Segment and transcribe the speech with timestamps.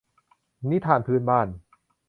[0.69, 1.47] นิทานพื้นบ้าน